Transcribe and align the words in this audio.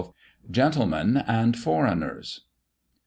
XII. 0.03 0.09
Gentlemen 0.49 1.17
and 1.27 1.55
Foreigners. 1.55 2.45